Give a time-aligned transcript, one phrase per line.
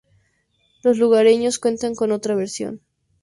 [0.81, 2.81] Los lugareños cuentan otra versión.